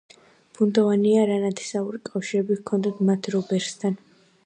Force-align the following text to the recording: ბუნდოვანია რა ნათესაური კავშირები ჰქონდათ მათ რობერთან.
ბუნდოვანია 0.59 1.27
რა 1.33 1.37
ნათესაური 1.45 2.01
კავშირები 2.09 2.61
ჰქონდათ 2.63 3.07
მათ 3.11 3.33
რობერთან. 3.39 4.05